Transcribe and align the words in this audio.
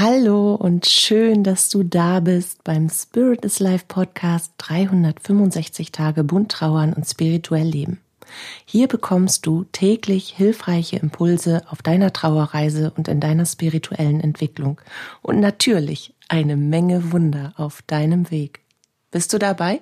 Hallo 0.00 0.54
und 0.54 0.86
schön, 0.86 1.42
dass 1.42 1.70
du 1.70 1.82
da 1.82 2.20
bist 2.20 2.62
beim 2.62 2.88
Spirit 2.88 3.44
is 3.44 3.58
Life 3.58 3.86
Podcast 3.88 4.52
365 4.58 5.90
Tage 5.90 6.22
bunt 6.22 6.52
trauern 6.52 6.92
und 6.92 7.04
spirituell 7.04 7.66
leben. 7.66 7.98
Hier 8.64 8.86
bekommst 8.86 9.44
du 9.44 9.64
täglich 9.72 10.28
hilfreiche 10.28 10.98
Impulse 10.98 11.62
auf 11.68 11.82
deiner 11.82 12.12
Trauerreise 12.12 12.92
und 12.96 13.08
in 13.08 13.18
deiner 13.18 13.44
spirituellen 13.44 14.20
Entwicklung 14.20 14.80
und 15.20 15.40
natürlich 15.40 16.14
eine 16.28 16.56
Menge 16.56 17.10
Wunder 17.10 17.54
auf 17.56 17.82
deinem 17.82 18.30
Weg. 18.30 18.60
Bist 19.10 19.32
du 19.32 19.38
dabei? 19.40 19.80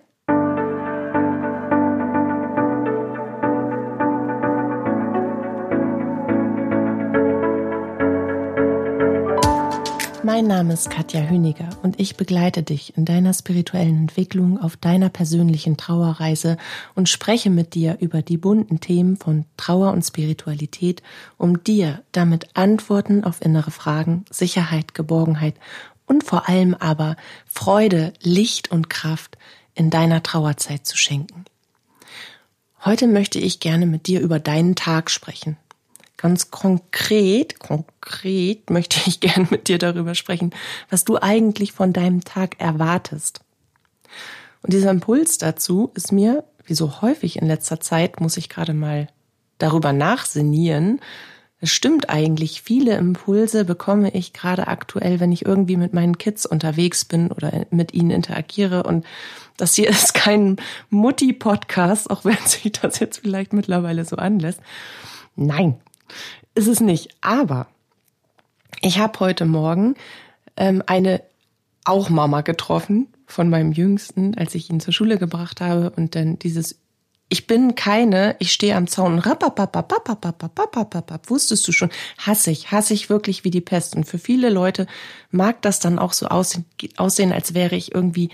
Mein 10.37 10.49
Name 10.49 10.75
ist 10.75 10.91
Katja 10.91 11.23
Hüniger 11.23 11.71
und 11.83 11.99
ich 11.99 12.19
begleite 12.19 12.63
dich 12.63 12.95
in 12.95 13.07
deiner 13.07 13.33
spirituellen 13.33 13.97
Entwicklung 13.97 14.61
auf 14.61 14.77
deiner 14.77 15.09
persönlichen 15.09 15.79
Trauerreise 15.79 16.59
und 16.95 17.09
spreche 17.09 17.49
mit 17.49 17.73
dir 17.73 17.97
über 18.01 18.21
die 18.21 18.37
bunten 18.37 18.79
Themen 18.79 19.17
von 19.17 19.47
Trauer 19.57 19.93
und 19.93 20.03
Spiritualität, 20.03 21.03
um 21.39 21.65
dir 21.65 22.03
damit 22.13 22.55
Antworten 22.55 23.25
auf 23.25 23.41
innere 23.41 23.71
Fragen, 23.71 24.27
Sicherheit, 24.31 24.93
Geborgenheit 24.93 25.55
und 26.05 26.23
vor 26.23 26.51
allem 26.51 26.75
aber 26.75 27.17
Freude, 27.47 28.13
Licht 28.21 28.71
und 28.71 28.91
Kraft 28.91 29.39
in 29.75 29.89
deiner 29.89 30.23
Trauerzeit 30.23 30.85
zu 30.85 30.99
schenken. 30.99 31.47
Heute 32.85 33.07
möchte 33.07 33.39
ich 33.39 33.59
gerne 33.59 33.87
mit 33.87 34.07
dir 34.07 34.21
über 34.21 34.39
deinen 34.39 34.75
Tag 34.75 35.11
sprechen. 35.11 35.57
Ganz 36.17 36.51
konkret, 36.51 37.61
konkret 37.61 38.71
möchte 38.71 39.01
ich 39.07 39.21
gern 39.21 39.49
mit 39.51 39.69
dir 39.69 39.79
darüber 39.79 40.15
sprechen, 40.15 40.51
was 40.91 41.05
du 41.05 41.19
eigentlich 41.21 41.73
von 41.73 41.93
deinem 41.93 42.23
Tag 42.25 42.59
erwartest. 42.59 43.41
Und 44.63 44.73
dieser 44.73 44.91
Impuls 44.91 45.39
dazu 45.39 45.91
ist 45.95 46.13
mir, 46.13 46.45
wie 46.65 46.75
so 46.75 47.01
häufig 47.01 47.37
in 47.37 47.47
letzter 47.47 47.81
Zeit, 47.81 48.21
muss 48.21 48.37
ich 48.37 48.49
gerade 48.49 48.75
mal 48.75 49.09
darüber 49.59 49.93
nachsinnieren. 49.93 51.01
Es 51.61 51.71
stimmt 51.71 52.11
eigentlich, 52.11 52.61
viele 52.63 52.97
Impulse 52.97 53.65
bekomme 53.65 54.11
ich 54.11 54.33
gerade 54.33 54.69
aktuell, 54.69 55.21
wenn 55.21 55.33
ich 55.33 55.47
irgendwie 55.47 55.77
mit 55.77 55.95
meinen 55.95 56.19
Kids 56.19 56.45
unterwegs 56.45 57.05
bin 57.05 57.31
oder 57.31 57.67
mit 57.71 57.95
ihnen 57.95 58.11
interagiere. 58.11 58.83
Und 58.83 59.07
das 59.57 59.75
hier 59.75 59.89
ist 59.91 60.15
kein 60.15 60.57
Mutti-Podcast, 60.91 62.11
auch 62.11 62.25
wenn 62.25 62.37
sich 62.45 62.73
das 62.73 62.99
jetzt 62.99 63.19
vielleicht 63.19 63.53
mittlerweile 63.53 64.05
so 64.05 64.17
anlässt. 64.17 64.61
Nein, 65.35 65.77
ist 66.55 66.69
es 66.69 66.81
nicht. 66.81 67.15
Aber 67.21 67.67
ich 68.81 68.99
habe 68.99 69.21
heute 69.21 69.45
Morgen 69.45 69.95
ähm, 70.57 70.83
eine 70.87 71.23
auch 71.85 72.11
Mama 72.11 72.41
getroffen 72.41 73.09
von 73.27 73.49
meinem 73.49 73.73
Jüngsten, 73.73 74.37
als 74.37 74.55
ich 74.55 74.71
ihn 74.71 74.81
zur 74.81 74.93
Schule 74.93 75.19
gebracht 75.19 75.61
habe 75.61 75.91
und 75.91 76.15
dann 76.15 76.39
dieses 76.39 76.77
ich 77.29 77.49
bin 77.49 77.75
keine, 77.75 78.37
ich 78.39 78.53
stehe 78.53 78.77
am 78.77 78.87
Zaun, 78.87 79.21
wusstest 81.27 81.67
du 81.67 81.73
schon, 81.73 81.91
hasse 82.19 82.53
ich, 82.53 82.71
hasse 82.71 82.95
ich 82.95 83.11
wirklich 83.11 83.43
wie 83.43 83.51
die 83.51 83.61
Pest. 83.61 83.97
Und 83.97 84.05
für 84.05 84.19
viele 84.19 84.49
Leute 84.49 84.87
mag 85.33 85.61
das 85.63 85.81
dann 85.81 85.99
auch 85.99 86.13
so 86.13 86.27
aussehen, 86.27 86.67
aussehen 86.97 87.33
als 87.33 87.53
wäre 87.53 87.75
ich 87.75 87.93
irgendwie 87.93 88.31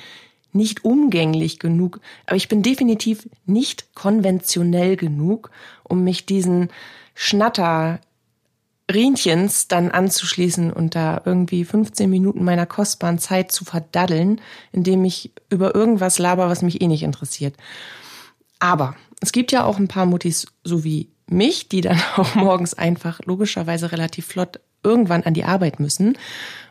nicht 0.52 0.84
umgänglich 0.84 1.58
genug. 1.58 2.00
Aber 2.26 2.36
ich 2.36 2.48
bin 2.48 2.62
definitiv 2.62 3.28
nicht 3.46 3.94
konventionell 3.94 4.96
genug, 4.96 5.50
um 5.84 6.04
mich 6.04 6.26
diesen 6.26 6.68
Schnatter 7.14 8.00
Rienchens 8.92 9.68
dann 9.68 9.90
anzuschließen 9.90 10.72
und 10.72 10.94
da 10.94 11.22
irgendwie 11.24 11.64
15 11.64 12.10
Minuten 12.10 12.44
meiner 12.44 12.66
kostbaren 12.66 13.18
Zeit 13.18 13.52
zu 13.52 13.64
verdaddeln, 13.64 14.40
indem 14.72 15.04
ich 15.04 15.32
über 15.50 15.74
irgendwas 15.74 16.18
laber, 16.18 16.48
was 16.48 16.62
mich 16.62 16.80
eh 16.80 16.88
nicht 16.88 17.02
interessiert. 17.02 17.54
Aber 18.58 18.96
es 19.20 19.32
gibt 19.32 19.52
ja 19.52 19.64
auch 19.64 19.78
ein 19.78 19.88
paar 19.88 20.06
Muttis, 20.06 20.46
so 20.64 20.84
wie 20.84 21.08
mich, 21.28 21.68
die 21.68 21.80
dann 21.80 22.00
auch 22.16 22.34
morgens 22.34 22.74
einfach 22.74 23.20
logischerweise 23.24 23.92
relativ 23.92 24.26
flott 24.26 24.60
irgendwann 24.82 25.22
an 25.22 25.34
die 25.34 25.44
Arbeit 25.44 25.80
müssen. 25.80 26.18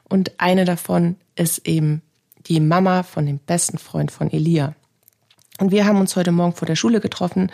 Und 0.04 0.40
eine 0.40 0.66
davon 0.66 1.16
ist 1.36 1.68
eben 1.68 2.02
die 2.48 2.60
Mama 2.60 3.04
von 3.04 3.26
dem 3.26 3.40
besten 3.40 3.78
Freund 3.78 4.12
von 4.12 4.32
Elia. 4.32 4.76
Und 5.60 5.72
wir 5.72 5.86
haben 5.86 6.00
uns 6.00 6.16
heute 6.16 6.32
Morgen 6.32 6.54
vor 6.54 6.66
der 6.66 6.76
Schule 6.76 7.00
getroffen 7.00 7.52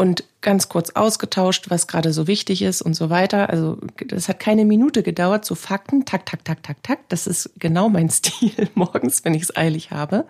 und 0.00 0.24
ganz 0.40 0.70
kurz 0.70 0.88
ausgetauscht, 0.88 1.68
was 1.68 1.86
gerade 1.86 2.14
so 2.14 2.26
wichtig 2.26 2.62
ist 2.62 2.80
und 2.80 2.94
so 2.94 3.10
weiter. 3.10 3.50
Also 3.50 3.76
das 4.06 4.30
hat 4.30 4.40
keine 4.40 4.64
Minute 4.64 5.02
gedauert, 5.02 5.44
so 5.44 5.54
Fakten, 5.54 6.06
tak, 6.06 6.24
tak, 6.24 6.42
tak, 6.42 6.62
tak, 6.62 6.82
tak. 6.82 7.00
Das 7.10 7.26
ist 7.26 7.50
genau 7.58 7.90
mein 7.90 8.08
Stil 8.10 8.70
morgens, 8.74 9.26
wenn 9.26 9.34
ich 9.34 9.42
es 9.42 9.54
eilig 9.54 9.90
habe. 9.90 10.24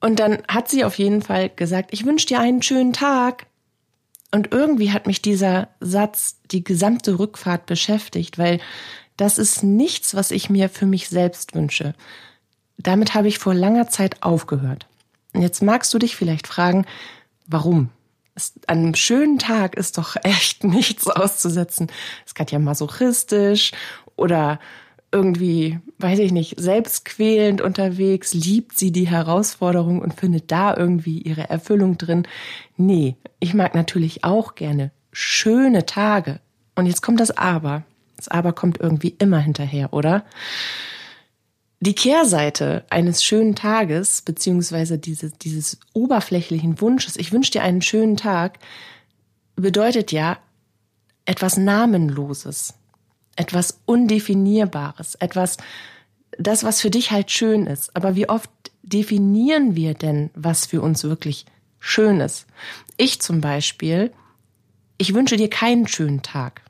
Und 0.00 0.18
dann 0.18 0.42
hat 0.48 0.68
sie 0.68 0.84
auf 0.84 0.98
jeden 0.98 1.22
Fall 1.22 1.48
gesagt, 1.48 1.90
ich 1.92 2.06
wünsche 2.06 2.26
dir 2.26 2.40
einen 2.40 2.60
schönen 2.60 2.92
Tag. 2.92 3.46
Und 4.32 4.50
irgendwie 4.50 4.90
hat 4.90 5.06
mich 5.06 5.22
dieser 5.22 5.68
Satz 5.78 6.40
die 6.50 6.64
gesamte 6.64 7.20
Rückfahrt 7.20 7.66
beschäftigt, 7.66 8.36
weil 8.36 8.58
das 9.16 9.38
ist 9.38 9.62
nichts, 9.62 10.16
was 10.16 10.32
ich 10.32 10.50
mir 10.50 10.68
für 10.68 10.86
mich 10.86 11.08
selbst 11.08 11.54
wünsche. 11.54 11.94
Damit 12.78 13.14
habe 13.14 13.28
ich 13.28 13.38
vor 13.38 13.54
langer 13.54 13.88
Zeit 13.90 14.24
aufgehört. 14.24 14.88
Und 15.34 15.42
jetzt 15.42 15.62
magst 15.62 15.94
du 15.94 16.00
dich 16.00 16.16
vielleicht 16.16 16.48
fragen, 16.48 16.84
warum? 17.46 17.90
An 18.66 18.78
einem 18.78 18.94
schönen 18.94 19.38
Tag 19.38 19.76
ist 19.76 19.98
doch 19.98 20.16
echt 20.22 20.64
nichts 20.64 21.06
auszusetzen. 21.08 21.88
Es 22.26 22.34
kann 22.34 22.46
ja 22.50 22.58
masochistisch 22.58 23.72
oder 24.16 24.58
irgendwie, 25.10 25.78
weiß 25.98 26.18
ich 26.18 26.32
nicht, 26.32 26.60
selbstquälend 26.60 27.62
unterwegs, 27.62 28.34
liebt 28.34 28.78
sie 28.78 28.92
die 28.92 29.08
Herausforderung 29.08 30.00
und 30.00 30.14
findet 30.14 30.50
da 30.50 30.76
irgendwie 30.76 31.22
ihre 31.22 31.48
Erfüllung 31.48 31.96
drin. 31.96 32.26
Nee, 32.76 33.16
ich 33.40 33.54
mag 33.54 33.74
natürlich 33.74 34.24
auch 34.24 34.54
gerne 34.54 34.90
schöne 35.12 35.86
Tage. 35.86 36.40
Und 36.74 36.86
jetzt 36.86 37.02
kommt 37.02 37.20
das 37.20 37.36
Aber. 37.36 37.84
Das 38.16 38.28
Aber 38.28 38.52
kommt 38.52 38.80
irgendwie 38.80 39.14
immer 39.18 39.38
hinterher, 39.38 39.92
oder? 39.92 40.24
Die 41.80 41.94
Kehrseite 41.94 42.84
eines 42.90 43.22
schönen 43.22 43.54
Tages, 43.54 44.22
beziehungsweise 44.22 44.98
diese, 44.98 45.30
dieses 45.30 45.78
oberflächlichen 45.92 46.80
Wunsches, 46.80 47.16
ich 47.16 47.32
wünsche 47.32 47.52
dir 47.52 47.62
einen 47.62 47.82
schönen 47.82 48.16
Tag, 48.16 48.58
bedeutet 49.54 50.10
ja 50.10 50.38
etwas 51.24 51.56
Namenloses, 51.56 52.74
etwas 53.36 53.80
Undefinierbares, 53.86 55.14
etwas, 55.16 55.58
das, 56.36 56.64
was 56.64 56.80
für 56.80 56.90
dich 56.90 57.12
halt 57.12 57.30
schön 57.30 57.66
ist. 57.66 57.94
Aber 57.94 58.16
wie 58.16 58.28
oft 58.28 58.50
definieren 58.82 59.76
wir 59.76 59.94
denn, 59.94 60.30
was 60.34 60.66
für 60.66 60.82
uns 60.82 61.04
wirklich 61.04 61.46
schön 61.78 62.18
ist? 62.18 62.46
Ich 62.96 63.20
zum 63.20 63.40
Beispiel, 63.40 64.12
ich 64.96 65.14
wünsche 65.14 65.36
dir 65.36 65.48
keinen 65.48 65.86
schönen 65.86 66.22
Tag. 66.22 66.62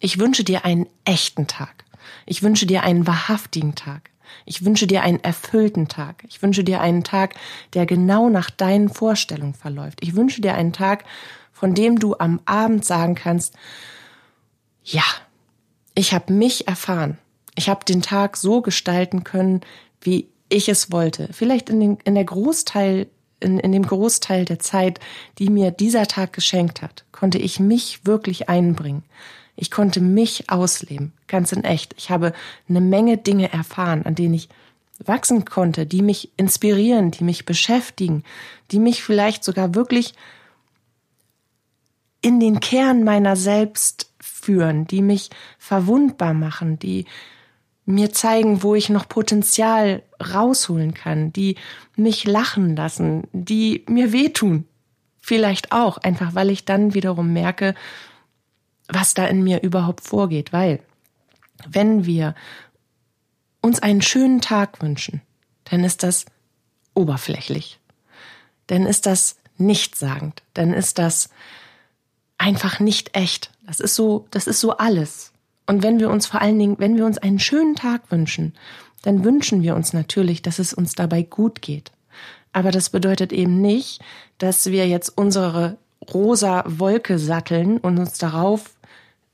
Ich 0.00 0.18
wünsche 0.18 0.42
dir 0.42 0.64
einen 0.64 0.86
echten 1.04 1.46
Tag. 1.46 1.85
Ich 2.26 2.42
wünsche 2.42 2.66
dir 2.66 2.82
einen 2.82 3.06
wahrhaftigen 3.06 3.74
Tag. 3.74 4.10
Ich 4.44 4.64
wünsche 4.64 4.86
dir 4.86 5.02
einen 5.02 5.22
erfüllten 5.22 5.88
Tag. 5.88 6.24
Ich 6.28 6.42
wünsche 6.42 6.64
dir 6.64 6.80
einen 6.80 7.04
Tag, 7.04 7.34
der 7.72 7.86
genau 7.86 8.28
nach 8.28 8.50
deinen 8.50 8.88
Vorstellungen 8.88 9.54
verläuft. 9.54 10.00
Ich 10.02 10.16
wünsche 10.16 10.40
dir 10.40 10.54
einen 10.54 10.72
Tag, 10.72 11.04
von 11.52 11.74
dem 11.74 11.98
du 11.98 12.16
am 12.18 12.40
Abend 12.44 12.84
sagen 12.84 13.14
kannst, 13.14 13.54
ja, 14.84 15.04
ich 15.94 16.12
habe 16.12 16.32
mich 16.32 16.68
erfahren. 16.68 17.18
Ich 17.54 17.68
habe 17.68 17.84
den 17.84 18.02
Tag 18.02 18.36
so 18.36 18.60
gestalten 18.60 19.24
können, 19.24 19.62
wie 20.00 20.28
ich 20.48 20.68
es 20.68 20.92
wollte. 20.92 21.28
Vielleicht 21.32 21.70
in, 21.70 21.80
den, 21.80 21.98
in 22.04 22.14
der 22.14 22.24
Großteil, 22.24 23.08
in, 23.40 23.58
in 23.58 23.72
dem 23.72 23.86
Großteil 23.86 24.44
der 24.44 24.58
Zeit, 24.58 25.00
die 25.38 25.48
mir 25.48 25.70
dieser 25.70 26.06
Tag 26.06 26.32
geschenkt 26.32 26.82
hat, 26.82 27.04
konnte 27.12 27.38
ich 27.38 27.58
mich 27.58 28.04
wirklich 28.04 28.48
einbringen. 28.48 29.04
Ich 29.56 29.70
konnte 29.70 30.00
mich 30.00 30.50
ausleben, 30.50 31.12
ganz 31.26 31.52
in 31.52 31.64
echt. 31.64 31.94
Ich 31.96 32.10
habe 32.10 32.32
eine 32.68 32.80
Menge 32.80 33.16
Dinge 33.16 33.52
erfahren, 33.52 34.04
an 34.04 34.14
denen 34.14 34.34
ich 34.34 34.48
wachsen 35.04 35.44
konnte, 35.44 35.86
die 35.86 36.02
mich 36.02 36.30
inspirieren, 36.36 37.10
die 37.10 37.24
mich 37.24 37.44
beschäftigen, 37.44 38.22
die 38.70 38.78
mich 38.78 39.02
vielleicht 39.02 39.44
sogar 39.44 39.74
wirklich 39.74 40.14
in 42.20 42.40
den 42.40 42.60
Kern 42.60 43.04
meiner 43.04 43.36
selbst 43.36 44.12
führen, 44.20 44.86
die 44.86 45.02
mich 45.02 45.30
verwundbar 45.58 46.34
machen, 46.34 46.78
die 46.78 47.06
mir 47.84 48.12
zeigen, 48.12 48.62
wo 48.62 48.74
ich 48.74 48.88
noch 48.88 49.08
Potenzial 49.08 50.02
rausholen 50.20 50.92
kann, 50.92 51.32
die 51.32 51.56
mich 51.94 52.24
lachen 52.24 52.74
lassen, 52.74 53.28
die 53.32 53.84
mir 53.88 54.12
wehtun. 54.12 54.64
Vielleicht 55.20 55.72
auch, 55.72 55.98
einfach 55.98 56.34
weil 56.34 56.50
ich 56.50 56.64
dann 56.64 56.94
wiederum 56.94 57.32
merke, 57.32 57.74
was 58.88 59.14
da 59.14 59.26
in 59.26 59.42
mir 59.42 59.62
überhaupt 59.62 60.02
vorgeht, 60.02 60.52
weil 60.52 60.80
wenn 61.68 62.06
wir 62.06 62.34
uns 63.60 63.80
einen 63.80 64.02
schönen 64.02 64.40
Tag 64.40 64.82
wünschen, 64.82 65.22
dann 65.64 65.84
ist 65.84 66.02
das 66.02 66.26
oberflächlich. 66.94 67.80
Dann 68.66 68.86
ist 68.86 69.06
das 69.06 69.36
nichtssagend. 69.58 70.42
Dann 70.54 70.72
ist 70.72 70.98
das 70.98 71.30
einfach 72.38 72.80
nicht 72.80 73.16
echt. 73.16 73.50
Das 73.66 73.80
ist 73.80 73.94
so, 73.94 74.26
das 74.30 74.46
ist 74.46 74.60
so 74.60 74.76
alles. 74.76 75.32
Und 75.66 75.82
wenn 75.82 75.98
wir 75.98 76.10
uns 76.10 76.26
vor 76.26 76.40
allen 76.40 76.58
Dingen, 76.58 76.78
wenn 76.78 76.96
wir 76.96 77.06
uns 77.06 77.18
einen 77.18 77.40
schönen 77.40 77.74
Tag 77.74 78.10
wünschen, 78.10 78.54
dann 79.02 79.24
wünschen 79.24 79.62
wir 79.62 79.74
uns 79.74 79.92
natürlich, 79.92 80.42
dass 80.42 80.58
es 80.58 80.72
uns 80.72 80.94
dabei 80.94 81.22
gut 81.22 81.62
geht. 81.62 81.90
Aber 82.52 82.70
das 82.70 82.90
bedeutet 82.90 83.32
eben 83.32 83.60
nicht, 83.60 84.00
dass 84.38 84.66
wir 84.66 84.86
jetzt 84.86 85.10
unsere 85.10 85.76
rosa 86.12 86.64
Wolke 86.66 87.18
satteln 87.18 87.78
und 87.78 87.98
uns 87.98 88.18
darauf 88.18 88.75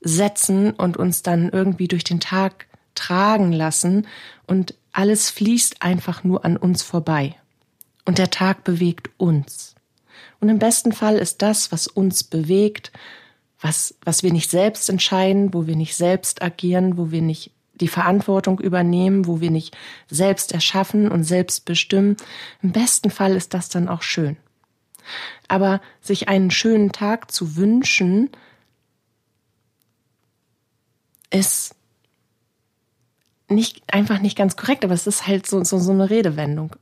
setzen 0.03 0.73
und 0.73 0.97
uns 0.97 1.23
dann 1.23 1.49
irgendwie 1.49 1.89
durch 1.89 2.05
den 2.05 2.21
Tag 2.21 2.67
tragen 2.95 3.53
lassen 3.53 4.07
und 4.47 4.75
alles 4.93 5.31
fließt 5.31 5.83
einfach 5.83 6.25
nur 6.25 6.45
an 6.45 6.57
uns 6.57 6.83
vorbei. 6.83 7.37
Und 8.05 8.19
der 8.19 8.31
Tag 8.31 8.65
bewegt 8.65 9.11
uns. 9.17 9.75
Und 10.41 10.49
im 10.49 10.59
besten 10.59 10.93
Fall 10.93 11.17
ist 11.17 11.41
das, 11.41 11.73
was 11.73 11.87
uns 11.87 12.25
bewegt, 12.25 12.93
was, 13.61 13.95
was 14.05 14.23
wir 14.23 14.33
nicht 14.33 14.51
selbst 14.51 14.91
entscheiden, 14.91 15.55
wo 15.55 15.67
wir 15.67 15.77
nicht 15.77 15.97
selbst 15.97 16.43
agieren, 16.43 16.99
wo 16.99 17.11
wir 17.13 17.23
nicht 17.23 17.53
die 17.75 17.89
Verantwortung 17.89 18.61
übernehmen, 18.61 19.27
wo 19.27 19.41
wir 19.41 19.51
nicht 19.51 19.77
selbst 20.11 20.53
erschaffen 20.53 21.11
und 21.11 21.25
selbst 21.25 21.65
bestimmen. 21.65 22.17
Im 22.63 22.73
besten 22.73 23.11
Fall 23.11 23.35
ist 23.37 23.55
das 23.55 23.69
dann 23.69 23.89
auch 23.89 24.03
schön. 24.03 24.37
Aber 25.49 25.81
sich 26.01 26.29
einen 26.29 26.51
schönen 26.51 26.93
Tag 26.93 27.31
zu 27.31 27.57
wünschen, 27.57 28.31
ist 31.33 31.75
nicht, 33.49 33.83
einfach 33.93 34.21
nicht 34.21 34.37
ganz 34.37 34.57
korrekt, 34.57 34.85
aber 34.85 34.95
es 34.95 35.07
ist 35.07 35.27
halt 35.27 35.47
so, 35.47 35.63
so, 35.65 35.79
so 35.79 35.93
eine 35.93 36.11
Redewendung. 36.11 36.77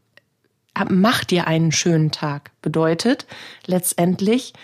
Mach 0.89 1.25
dir 1.25 1.47
einen 1.47 1.73
schönen 1.73 2.11
Tag 2.11 2.53
bedeutet 2.63 3.27
letztendlich, 3.67 4.55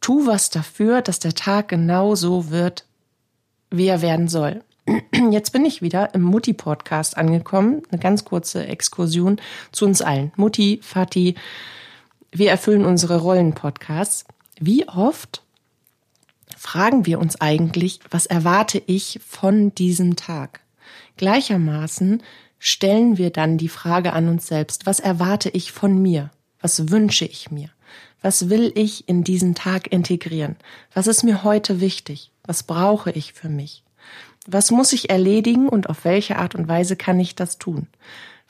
tu 0.00 0.26
was 0.26 0.50
dafür, 0.50 1.02
dass 1.02 1.18
der 1.18 1.34
Tag 1.34 1.68
genau 1.68 2.14
so 2.14 2.50
wird, 2.50 2.86
wie 3.70 3.86
er 3.86 4.00
werden 4.00 4.28
soll. 4.28 4.62
Jetzt 5.30 5.52
bin 5.52 5.66
ich 5.66 5.82
wieder 5.82 6.14
im 6.14 6.22
Mutti-Podcast 6.22 7.16
angekommen. 7.16 7.82
Eine 7.90 8.00
ganz 8.00 8.24
kurze 8.24 8.66
Exkursion 8.66 9.40
zu 9.72 9.84
uns 9.84 10.00
allen. 10.00 10.32
Mutti, 10.36 10.80
Vati, 10.82 11.34
wir 12.30 12.50
erfüllen 12.50 12.86
unsere 12.86 13.20
Rollen-Podcasts. 13.20 14.24
Wie 14.60 14.88
oft 14.88 15.42
fragen 16.58 17.06
wir 17.06 17.18
uns 17.18 17.40
eigentlich, 17.40 18.00
was 18.10 18.26
erwarte 18.26 18.82
ich 18.86 19.20
von 19.26 19.74
diesem 19.74 20.16
Tag? 20.16 20.60
Gleichermaßen 21.16 22.22
stellen 22.58 23.16
wir 23.16 23.30
dann 23.30 23.58
die 23.58 23.68
Frage 23.68 24.12
an 24.12 24.28
uns 24.28 24.46
selbst, 24.46 24.84
was 24.84 25.00
erwarte 25.00 25.48
ich 25.50 25.72
von 25.72 26.00
mir? 26.02 26.30
Was 26.60 26.90
wünsche 26.90 27.24
ich 27.24 27.50
mir? 27.50 27.70
Was 28.20 28.48
will 28.48 28.72
ich 28.74 29.08
in 29.08 29.22
diesen 29.22 29.54
Tag 29.54 29.92
integrieren? 29.92 30.56
Was 30.92 31.06
ist 31.06 31.22
mir 31.22 31.44
heute 31.44 31.80
wichtig? 31.80 32.32
Was 32.42 32.64
brauche 32.64 33.12
ich 33.12 33.32
für 33.32 33.48
mich? 33.48 33.84
Was 34.46 34.70
muss 34.70 34.92
ich 34.92 35.10
erledigen 35.10 35.68
und 35.68 35.88
auf 35.88 36.04
welche 36.04 36.36
Art 36.36 36.54
und 36.54 36.66
Weise 36.66 36.96
kann 36.96 37.20
ich 37.20 37.36
das 37.36 37.58
tun? 37.58 37.86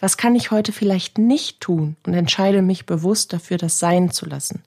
Was 0.01 0.17
kann 0.17 0.37
ich 0.37 0.51
heute 0.51 0.73
vielleicht 0.73 1.19
nicht 1.19 1.61
tun 1.61 1.97
und 2.07 2.15
entscheide 2.15 2.63
mich 2.63 2.87
bewusst 2.87 3.33
dafür, 3.33 3.59
das 3.59 3.79
sein 3.79 4.11
zu 4.11 4.27
lassen? 4.27 4.63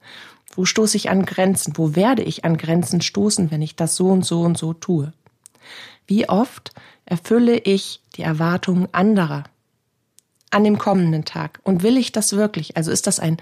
Wo 0.54 0.66
stoße 0.66 0.98
ich 0.98 1.10
an 1.10 1.26
Grenzen? 1.26 1.74
Wo 1.78 1.96
werde 1.96 2.24
ich 2.24 2.46
an 2.46 2.58
Grenzen 2.58 3.02
stoßen, 3.02 3.52
wenn 3.52 3.62
ich 3.62 3.76
das 3.76 3.96
so 3.96 4.08
und 4.08 4.26
so 4.26 4.42
und 4.42 4.58
so 4.58 4.74
tue? 4.74 5.14
Wie 6.08 6.28
oft 6.28 6.72
erfülle 7.06 7.58
ich 7.58 8.02
die 8.16 8.24
Erwartungen 8.24 8.88
anderer 8.92 9.46
an 10.50 10.64
dem 10.64 10.78
kommenden 10.78 11.26
Tag? 11.26 11.60
Und 11.64 11.84
will 11.84 11.98
ich 11.98 12.12
das 12.12 12.34
wirklich? 12.34 12.78
Also 12.78 12.92
ist 12.92 13.08
das 13.08 13.20
ein 13.20 13.38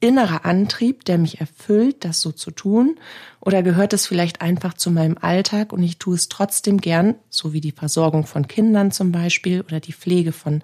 innerer 0.00 0.46
Antrieb, 0.46 1.04
der 1.04 1.18
mich 1.18 1.40
erfüllt, 1.40 2.04
das 2.04 2.20
so 2.20 2.32
zu 2.32 2.50
tun? 2.50 2.98
Oder 3.40 3.62
gehört 3.62 3.92
es 3.92 4.06
vielleicht 4.06 4.40
einfach 4.40 4.74
zu 4.74 4.90
meinem 4.90 5.18
Alltag 5.20 5.72
und 5.72 5.82
ich 5.82 5.98
tue 5.98 6.14
es 6.14 6.28
trotzdem 6.28 6.78
gern, 6.78 7.14
so 7.28 7.52
wie 7.52 7.60
die 7.60 7.72
Versorgung 7.72 8.26
von 8.26 8.48
Kindern 8.48 8.90
zum 8.90 9.12
Beispiel 9.12 9.60
oder 9.60 9.80
die 9.80 9.92
Pflege 9.92 10.32
von 10.32 10.62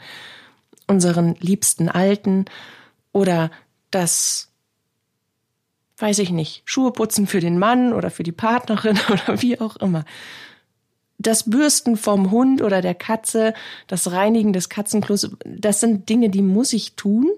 unseren 0.87 1.35
liebsten 1.41 1.89
Alten 1.89 2.47
oder 3.13 3.51
das, 3.91 4.53
weiß 5.99 6.19
ich 6.19 6.31
nicht, 6.31 6.63
Schuhe 6.65 6.93
putzen 6.93 7.27
für 7.27 7.41
den 7.41 7.59
Mann 7.59 7.93
oder 7.93 8.11
für 8.11 8.23
die 8.23 8.33
Partnerin 8.33 8.99
oder 9.11 9.41
wie 9.43 9.61
auch 9.61 9.77
immer. 9.77 10.05
Das 11.19 11.49
Bürsten 11.49 11.97
vom 11.97 12.31
Hund 12.31 12.61
oder 12.61 12.83
der 12.83 12.95
Katze, 12.95 13.55
das 13.87 14.13
Reinigen 14.13 14.53
des 14.53 14.69
Katzenklos, 14.69 15.31
das 15.45 15.81
sind 15.81 16.09
Dinge, 16.09 16.29
die 16.29 16.43
muss 16.43 16.75
ich 16.75 16.95
tun, 16.95 17.31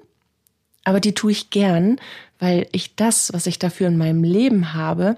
aber 0.85 0.99
die 0.99 1.15
tue 1.15 1.31
ich 1.31 1.51
gern, 1.51 2.01
weil 2.41 2.67
ich 2.73 2.97
das, 2.97 3.33
was 3.33 3.47
ich 3.47 3.59
dafür 3.59 3.87
in 3.87 3.97
meinem 3.97 4.25
Leben 4.25 4.75
habe, 4.75 5.17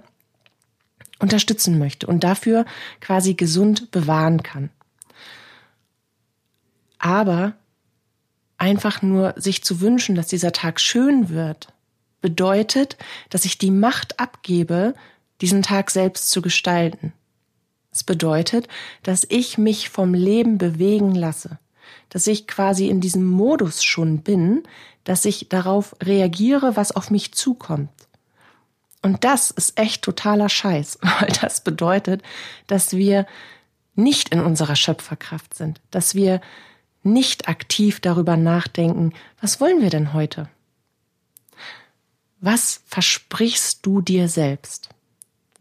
unterstützen 1.20 1.78
möchte 1.78 2.06
und 2.06 2.24
dafür 2.24 2.64
quasi 3.00 3.34
gesund 3.34 3.90
bewahren 3.90 4.42
kann. 4.42 4.70
Aber 6.98 7.54
einfach 8.58 9.00
nur 9.00 9.34
sich 9.36 9.64
zu 9.64 9.80
wünschen, 9.80 10.14
dass 10.14 10.26
dieser 10.26 10.52
Tag 10.52 10.80
schön 10.80 11.30
wird, 11.30 11.72
bedeutet, 12.20 12.96
dass 13.30 13.44
ich 13.44 13.58
die 13.58 13.70
Macht 13.70 14.18
abgebe, 14.20 14.94
diesen 15.40 15.62
Tag 15.62 15.90
selbst 15.90 16.30
zu 16.30 16.42
gestalten. 16.42 17.12
Es 17.92 18.04
bedeutet, 18.04 18.68
dass 19.02 19.26
ich 19.28 19.58
mich 19.58 19.88
vom 19.88 20.14
Leben 20.14 20.58
bewegen 20.58 21.14
lasse, 21.14 21.58
dass 22.08 22.26
ich 22.26 22.46
quasi 22.46 22.88
in 22.88 23.00
diesem 23.00 23.24
Modus 23.24 23.82
schon 23.82 24.22
bin, 24.22 24.62
dass 25.04 25.24
ich 25.24 25.48
darauf 25.48 25.96
reagiere, 26.02 26.76
was 26.76 26.92
auf 26.92 27.10
mich 27.10 27.32
zukommt. 27.32 27.90
Und 29.02 29.24
das 29.24 29.50
ist 29.50 29.78
echt 29.78 30.02
totaler 30.02 30.48
Scheiß, 30.48 30.98
weil 31.20 31.32
das 31.40 31.62
bedeutet, 31.62 32.22
dass 32.66 32.92
wir 32.92 33.26
nicht 33.94 34.28
in 34.30 34.40
unserer 34.40 34.76
Schöpferkraft 34.76 35.54
sind, 35.54 35.80
dass 35.90 36.14
wir 36.14 36.40
nicht 37.02 37.48
aktiv 37.48 38.00
darüber 38.00 38.36
nachdenken, 38.36 39.12
was 39.40 39.60
wollen 39.60 39.80
wir 39.80 39.90
denn 39.90 40.12
heute? 40.12 40.48
Was 42.40 42.80
versprichst 42.86 43.84
du 43.84 44.00
dir 44.00 44.28
selbst? 44.28 44.88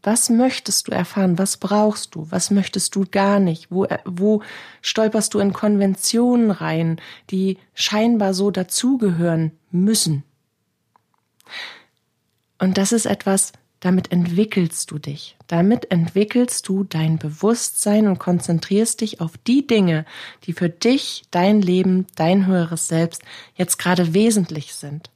Was 0.01 0.29
möchtest 0.29 0.87
du 0.87 0.93
erfahren? 0.93 1.37
Was 1.37 1.57
brauchst 1.57 2.15
du? 2.15 2.27
Was 2.29 2.51
möchtest 2.51 2.95
du 2.95 3.05
gar 3.09 3.41
nicht? 3.41 3.69
Wo, 3.69 3.85
wo 4.05 4.41
stolperst 4.81 5.33
du 5.33 5.39
in 5.39 5.51
Konventionen 5.51 6.51
rein, 6.51 7.01
die 7.31 7.57
scheinbar 7.73 8.33
so 8.33 8.49
dazugehören 8.49 9.51
müssen? 9.71 10.23
Und 12.59 12.77
das 12.77 12.93
ist 12.93 13.05
etwas, 13.05 13.51
damit 13.81 14.13
entwickelst 14.13 14.89
du 14.91 14.99
dich. 14.99 15.35
Damit 15.47 15.91
entwickelst 15.91 16.67
du 16.69 16.85
dein 16.85 17.17
Bewusstsein 17.17 18.07
und 18.07 18.19
konzentrierst 18.19 19.01
dich 19.01 19.19
auf 19.19 19.37
die 19.47 19.67
Dinge, 19.67 20.05
die 20.45 20.53
für 20.53 20.69
dich, 20.69 21.23
dein 21.31 21.61
Leben, 21.61 22.07
dein 22.15 22.45
höheres 22.45 22.87
Selbst 22.87 23.21
jetzt 23.55 23.79
gerade 23.79 24.13
wesentlich 24.13 24.73
sind. 24.73 25.09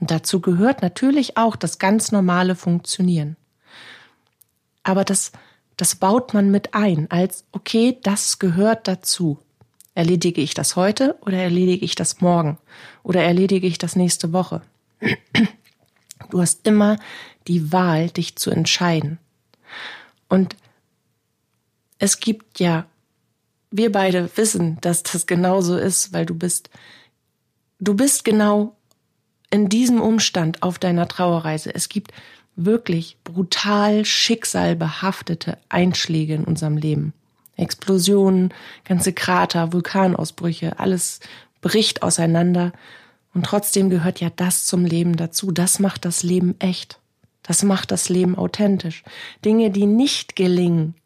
Und 0.00 0.10
dazu 0.10 0.40
gehört 0.40 0.82
natürlich 0.82 1.36
auch 1.36 1.56
das 1.56 1.78
ganz 1.78 2.12
normale 2.12 2.56
Funktionieren 2.56 3.36
aber 4.84 5.04
das, 5.04 5.32
das 5.76 5.96
baut 5.96 6.34
man 6.34 6.50
mit 6.50 6.74
ein, 6.74 7.10
als 7.10 7.44
okay, 7.50 7.98
das 8.02 8.38
gehört 8.38 8.86
dazu. 8.86 9.38
Erledige 9.96 10.40
ich 10.40 10.54
das 10.54 10.76
heute 10.76 11.16
oder 11.22 11.38
erledige 11.38 11.84
ich 11.84 11.94
das 11.94 12.20
morgen 12.20 12.58
oder 13.02 13.22
erledige 13.22 13.66
ich 13.66 13.78
das 13.78 13.96
nächste 13.96 14.32
Woche? 14.32 14.62
Du 16.30 16.40
hast 16.40 16.66
immer 16.66 16.98
die 17.46 17.72
Wahl, 17.72 18.10
dich 18.10 18.36
zu 18.36 18.50
entscheiden. 18.50 19.18
Und 20.28 20.56
es 21.98 22.18
gibt 22.18 22.60
ja, 22.60 22.86
wir 23.70 23.92
beide 23.92 24.28
wissen, 24.36 24.78
dass 24.80 25.02
das 25.02 25.26
genauso 25.26 25.76
ist, 25.76 26.12
weil 26.12 26.26
du 26.26 26.34
bist, 26.34 26.70
du 27.78 27.94
bist 27.94 28.24
genau 28.24 28.76
in 29.54 29.68
diesem 29.68 30.00
Umstand 30.00 30.64
auf 30.64 30.80
deiner 30.80 31.06
Trauerreise. 31.06 31.72
Es 31.72 31.88
gibt 31.88 32.12
wirklich 32.56 33.18
brutal 33.22 34.04
schicksalbehaftete 34.04 35.58
Einschläge 35.68 36.34
in 36.34 36.42
unserem 36.42 36.76
Leben. 36.76 37.12
Explosionen, 37.56 38.52
ganze 38.84 39.12
Krater, 39.12 39.72
Vulkanausbrüche, 39.72 40.80
alles 40.80 41.20
bricht 41.60 42.02
auseinander. 42.02 42.72
Und 43.32 43.46
trotzdem 43.46 43.90
gehört 43.90 44.18
ja 44.18 44.28
das 44.34 44.64
zum 44.64 44.84
Leben 44.84 45.16
dazu. 45.16 45.52
Das 45.52 45.78
macht 45.78 46.04
das 46.04 46.24
Leben 46.24 46.56
echt. 46.58 46.98
Das 47.44 47.62
macht 47.62 47.92
das 47.92 48.08
Leben 48.08 48.36
authentisch. 48.36 49.04
Dinge, 49.44 49.70
die 49.70 49.86
nicht 49.86 50.34
gelingen, 50.34 50.96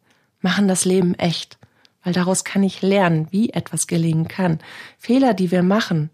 machen 0.40 0.68
das 0.68 0.86
Leben 0.86 1.14
echt. 1.16 1.58
Weil 2.02 2.14
daraus 2.14 2.44
kann 2.44 2.62
ich 2.62 2.80
lernen, 2.80 3.28
wie 3.30 3.50
etwas 3.50 3.86
gelingen 3.86 4.26
kann. 4.26 4.58
Fehler, 4.96 5.34
die 5.34 5.50
wir 5.50 5.62
machen, 5.62 6.08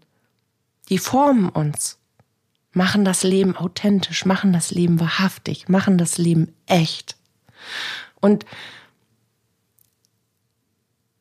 die 0.89 0.97
formen 0.97 1.47
uns 1.47 1.97
machen 2.75 3.05
das 3.05 3.23
Leben 3.23 3.55
authentisch, 3.55 4.25
machen 4.25 4.51
das 4.53 4.71
Leben 4.71 4.99
wahrhaftig, 4.99 5.69
machen 5.69 5.97
das 5.97 6.17
Leben 6.17 6.53
echt. 6.67 7.15
Und 8.19 8.45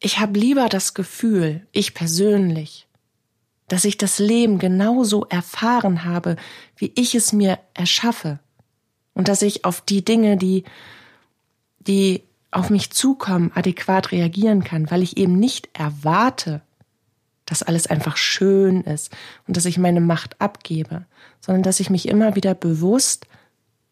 ich 0.01 0.19
habe 0.19 0.39
lieber 0.39 0.69
das 0.69 0.95
Gefühl, 0.95 1.67
ich 1.73 1.95
persönlich, 1.95 2.89
dass 3.69 3.85
ich 3.85 3.97
das 3.97 4.19
Leben 4.19 4.59
genauso 4.59 5.25
erfahren 5.27 6.05
habe, 6.05 6.37
wie 6.77 6.93
ich 6.97 7.15
es 7.15 7.33
mir 7.33 7.59
erschaffe. 7.73 8.41
Und 9.15 9.29
dass 9.29 9.41
ich 9.41 9.65
auf 9.65 9.81
die 9.81 10.05
Dinge, 10.05 10.37
die, 10.37 10.65
die 11.79 12.25
auf 12.51 12.69
mich 12.69 12.91
zukommen, 12.91 13.53
adäquat 13.55 14.11
reagieren 14.11 14.65
kann, 14.65 14.91
weil 14.91 15.03
ich 15.03 15.17
eben 15.17 15.39
nicht 15.39 15.71
erwarte, 15.73 16.63
dass 17.47 17.63
alles 17.63 17.87
einfach 17.87 18.17
schön 18.17 18.83
ist 18.83 19.13
und 19.47 19.57
dass 19.57 19.67
ich 19.67 19.79
meine 19.79 20.01
Macht 20.01 20.41
abgebe, 20.41 21.07
sondern 21.41 21.63
dass 21.63 21.81
ich 21.81 21.91
mich 21.91 22.09
immer 22.09 22.37
wieder 22.37 22.55
bewusst 22.55 23.27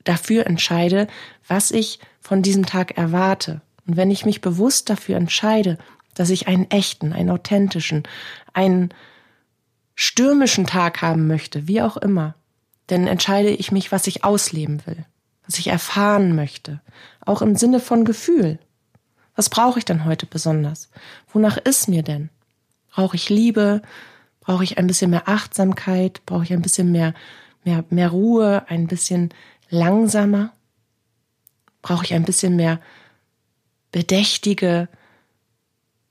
dafür 0.04 0.46
entscheide, 0.46 1.06
was 1.46 1.70
ich 1.70 2.00
von 2.20 2.42
diesem 2.42 2.66
Tag 2.66 2.96
erwarte. 2.96 3.60
Und 3.86 3.96
wenn 3.96 4.10
ich 4.10 4.24
mich 4.24 4.40
bewusst 4.40 4.90
dafür 4.90 5.16
entscheide, 5.16 5.78
dass 6.14 6.30
ich 6.30 6.48
einen 6.48 6.70
echten, 6.70 7.12
einen 7.12 7.30
authentischen, 7.30 8.04
einen 8.52 8.92
stürmischen 9.94 10.66
Tag 10.66 11.02
haben 11.02 11.26
möchte, 11.26 11.68
wie 11.68 11.82
auch 11.82 11.96
immer, 11.96 12.34
dann 12.86 13.06
entscheide 13.06 13.50
ich 13.50 13.72
mich, 13.72 13.92
was 13.92 14.06
ich 14.06 14.24
ausleben 14.24 14.82
will, 14.86 15.04
was 15.46 15.58
ich 15.58 15.68
erfahren 15.68 16.34
möchte, 16.34 16.80
auch 17.20 17.42
im 17.42 17.56
Sinne 17.56 17.80
von 17.80 18.04
Gefühl. 18.04 18.58
Was 19.34 19.48
brauche 19.48 19.78
ich 19.78 19.84
denn 19.84 20.04
heute 20.04 20.26
besonders? 20.26 20.90
Wonach 21.32 21.56
ist 21.56 21.88
mir 21.88 22.02
denn? 22.02 22.28
Brauche 22.92 23.16
ich 23.16 23.28
Liebe? 23.30 23.82
Brauche 24.40 24.64
ich 24.64 24.78
ein 24.78 24.86
bisschen 24.86 25.10
mehr 25.10 25.28
Achtsamkeit? 25.28 26.20
Brauche 26.26 26.44
ich 26.44 26.52
ein 26.52 26.62
bisschen 26.62 26.92
mehr, 26.92 27.14
mehr, 27.64 27.84
mehr 27.90 28.10
Ruhe? 28.10 28.64
Ein 28.68 28.86
bisschen 28.86 29.30
langsamer? 29.70 30.52
Brauche 31.80 32.04
ich 32.04 32.14
ein 32.14 32.24
bisschen 32.24 32.54
mehr 32.54 32.80
bedächtige 33.92 34.88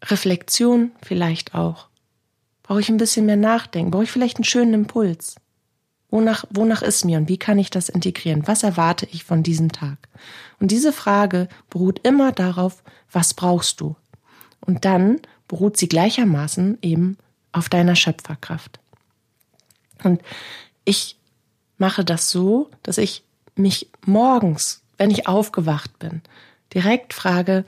Reflexion 0.03 0.91
vielleicht 1.03 1.53
auch? 1.53 1.87
Brauche 2.63 2.79
ich 2.79 2.89
ein 2.89 2.97
bisschen 2.97 3.25
mehr 3.25 3.37
Nachdenken? 3.37 3.91
Brauche 3.91 4.03
ich 4.03 4.11
vielleicht 4.11 4.37
einen 4.37 4.43
schönen 4.43 4.73
Impuls? 4.73 5.35
Wonach, 6.09 6.45
wonach 6.49 6.81
ist 6.81 7.05
mir 7.05 7.17
und 7.17 7.29
wie 7.29 7.37
kann 7.37 7.59
ich 7.59 7.69
das 7.69 7.89
integrieren? 7.89 8.47
Was 8.47 8.63
erwarte 8.63 9.07
ich 9.11 9.23
von 9.23 9.43
diesem 9.43 9.71
Tag? 9.71 9.97
Und 10.59 10.71
diese 10.71 10.91
Frage 10.91 11.47
beruht 11.69 12.05
immer 12.05 12.31
darauf, 12.31 12.83
was 13.11 13.33
brauchst 13.33 13.79
du? 13.79 13.95
Und 14.59 14.83
dann 14.83 15.19
beruht 15.51 15.75
sie 15.75 15.89
gleichermaßen 15.89 16.77
eben 16.81 17.17
auf 17.51 17.67
deiner 17.67 17.97
Schöpferkraft. 17.97 18.79
Und 20.01 20.21
ich 20.85 21.17
mache 21.77 22.05
das 22.05 22.31
so, 22.31 22.71
dass 22.83 22.97
ich 22.97 23.25
mich 23.55 23.89
morgens, 24.05 24.81
wenn 24.97 25.11
ich 25.11 25.27
aufgewacht 25.27 25.99
bin, 25.99 26.21
direkt 26.73 27.13
frage, 27.13 27.65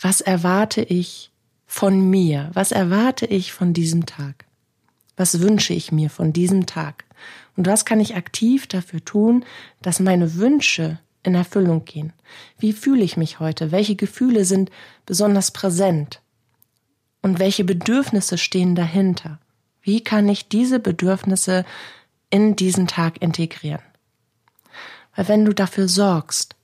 was 0.00 0.22
erwarte 0.22 0.80
ich 0.80 1.30
von 1.66 2.08
mir? 2.08 2.48
Was 2.54 2.72
erwarte 2.72 3.26
ich 3.26 3.52
von 3.52 3.74
diesem 3.74 4.06
Tag? 4.06 4.46
Was 5.18 5.40
wünsche 5.40 5.74
ich 5.74 5.92
mir 5.92 6.08
von 6.08 6.32
diesem 6.32 6.64
Tag? 6.64 7.04
Und 7.54 7.66
was 7.66 7.84
kann 7.84 8.00
ich 8.00 8.16
aktiv 8.16 8.66
dafür 8.66 9.04
tun, 9.04 9.44
dass 9.82 10.00
meine 10.00 10.36
Wünsche 10.36 11.00
in 11.22 11.34
Erfüllung 11.34 11.84
gehen? 11.84 12.14
Wie 12.58 12.72
fühle 12.72 13.04
ich 13.04 13.18
mich 13.18 13.40
heute? 13.40 13.72
Welche 13.72 13.94
Gefühle 13.94 14.46
sind 14.46 14.70
besonders 15.04 15.50
präsent? 15.50 16.22
Und 17.26 17.40
welche 17.40 17.64
Bedürfnisse 17.64 18.38
stehen 18.38 18.76
dahinter? 18.76 19.40
Wie 19.82 20.00
kann 20.00 20.28
ich 20.28 20.48
diese 20.48 20.78
Bedürfnisse 20.78 21.64
in 22.30 22.54
diesen 22.54 22.86
Tag 22.86 23.20
integrieren? 23.20 23.82
Weil 25.16 25.26
wenn 25.26 25.44
du 25.44 25.52
dafür 25.52 25.88
sorgst, 25.88 26.54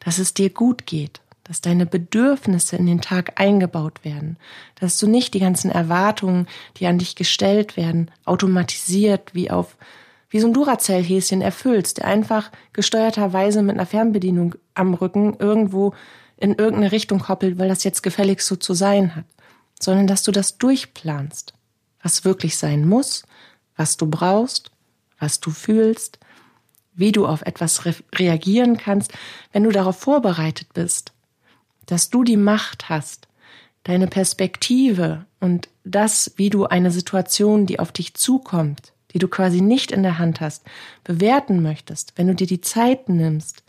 dass 0.00 0.18
es 0.18 0.34
dir 0.34 0.50
gut 0.50 0.84
geht, 0.84 1.20
dass 1.44 1.60
deine 1.60 1.86
Bedürfnisse 1.86 2.74
in 2.74 2.86
den 2.86 3.00
Tag 3.00 3.40
eingebaut 3.40 4.04
werden, 4.04 4.36
dass 4.74 4.98
du 4.98 5.06
nicht 5.06 5.32
die 5.32 5.38
ganzen 5.38 5.70
Erwartungen, 5.70 6.48
die 6.78 6.88
an 6.88 6.98
dich 6.98 7.14
gestellt 7.14 7.76
werden, 7.76 8.10
automatisiert 8.24 9.32
wie 9.32 9.48
auf 9.48 9.76
wie 10.28 10.40
so 10.40 10.48
ein 10.48 10.54
Duracell-Häschen 10.54 11.40
erfüllst, 11.40 11.98
der 11.98 12.06
einfach 12.06 12.50
gesteuerterweise 12.72 13.62
mit 13.62 13.76
einer 13.76 13.86
Fernbedienung 13.86 14.56
am 14.74 14.94
Rücken 14.94 15.36
irgendwo 15.38 15.94
in 16.36 16.56
irgendeine 16.56 16.90
Richtung 16.90 17.20
koppelt, 17.20 17.58
weil 17.58 17.68
das 17.68 17.84
jetzt 17.84 18.02
gefälligst 18.02 18.48
so 18.48 18.56
zu 18.56 18.74
sein 18.74 19.14
hat 19.14 19.24
sondern 19.82 20.06
dass 20.06 20.22
du 20.22 20.30
das 20.30 20.58
durchplanst, 20.58 21.54
was 22.02 22.24
wirklich 22.24 22.56
sein 22.56 22.86
muss, 22.86 23.24
was 23.76 23.96
du 23.96 24.06
brauchst, 24.06 24.70
was 25.18 25.40
du 25.40 25.50
fühlst, 25.50 26.18
wie 26.94 27.12
du 27.12 27.26
auf 27.26 27.42
etwas 27.42 27.84
re 27.84 27.94
reagieren 28.14 28.76
kannst, 28.76 29.12
wenn 29.52 29.64
du 29.64 29.70
darauf 29.70 29.98
vorbereitet 29.98 30.68
bist, 30.74 31.12
dass 31.86 32.10
du 32.10 32.24
die 32.24 32.36
Macht 32.36 32.88
hast, 32.88 33.28
deine 33.84 34.06
Perspektive 34.06 35.24
und 35.40 35.68
das, 35.84 36.32
wie 36.36 36.50
du 36.50 36.66
eine 36.66 36.90
Situation, 36.90 37.66
die 37.66 37.78
auf 37.78 37.92
dich 37.92 38.14
zukommt, 38.14 38.92
die 39.12 39.18
du 39.18 39.28
quasi 39.28 39.60
nicht 39.60 39.90
in 39.90 40.02
der 40.02 40.18
Hand 40.18 40.40
hast, 40.40 40.64
bewerten 41.04 41.62
möchtest, 41.62 42.12
wenn 42.16 42.28
du 42.28 42.34
dir 42.34 42.46
die 42.46 42.60
Zeit 42.60 43.08
nimmst, 43.08 43.64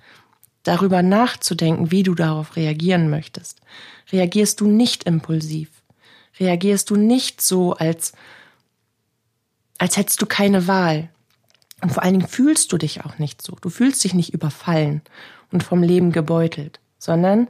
darüber 0.63 1.01
nachzudenken, 1.01 1.91
wie 1.91 2.03
du 2.03 2.13
darauf 2.13 2.55
reagieren 2.55 3.09
möchtest, 3.09 3.61
reagierst 4.11 4.61
du 4.61 4.67
nicht 4.67 5.05
impulsiv, 5.05 5.80
reagierst 6.41 6.89
du 6.89 6.95
nicht 6.95 7.41
so, 7.41 7.74
als, 7.74 8.12
als 9.77 9.95
hättest 9.95 10.21
du 10.21 10.25
keine 10.25 10.67
Wahl. 10.67 11.10
Und 11.81 11.91
vor 11.93 12.03
allen 12.03 12.15
Dingen 12.15 12.27
fühlst 12.27 12.71
du 12.71 12.77
dich 12.77 13.05
auch 13.05 13.17
nicht 13.17 13.41
so. 13.41 13.55
Du 13.62 13.69
fühlst 13.69 14.03
dich 14.03 14.13
nicht 14.13 14.33
überfallen 14.33 15.01
und 15.51 15.63
vom 15.63 15.81
Leben 15.83 16.12
gebeutelt, 16.12 16.79
sondern 16.98 17.48